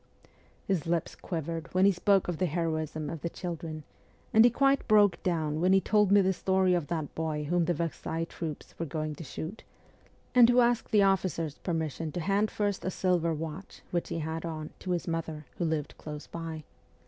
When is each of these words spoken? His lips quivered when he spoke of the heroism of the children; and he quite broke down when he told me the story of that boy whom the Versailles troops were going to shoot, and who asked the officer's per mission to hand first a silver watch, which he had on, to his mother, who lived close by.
His 0.65 0.87
lips 0.87 1.13
quivered 1.15 1.71
when 1.75 1.85
he 1.85 1.91
spoke 1.91 2.27
of 2.27 2.39
the 2.39 2.47
heroism 2.47 3.07
of 3.07 3.21
the 3.21 3.29
children; 3.29 3.83
and 4.33 4.43
he 4.43 4.49
quite 4.49 4.87
broke 4.87 5.21
down 5.21 5.61
when 5.61 5.73
he 5.73 5.79
told 5.79 6.11
me 6.11 6.21
the 6.21 6.33
story 6.33 6.73
of 6.73 6.87
that 6.87 7.13
boy 7.13 7.43
whom 7.43 7.65
the 7.65 7.75
Versailles 7.75 8.23
troops 8.23 8.73
were 8.79 8.85
going 8.87 9.13
to 9.13 9.23
shoot, 9.23 9.61
and 10.33 10.49
who 10.49 10.59
asked 10.59 10.89
the 10.89 11.03
officer's 11.03 11.59
per 11.59 11.73
mission 11.73 12.11
to 12.13 12.19
hand 12.19 12.49
first 12.49 12.83
a 12.83 12.89
silver 12.89 13.31
watch, 13.31 13.83
which 13.91 14.09
he 14.09 14.17
had 14.17 14.43
on, 14.43 14.71
to 14.79 14.89
his 14.89 15.07
mother, 15.07 15.45
who 15.57 15.65
lived 15.65 15.93
close 15.99 16.25
by. 16.25 16.63